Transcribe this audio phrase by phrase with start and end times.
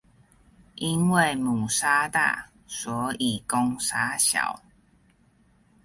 [0.77, 4.59] 因為母鯊大，所以公鯊小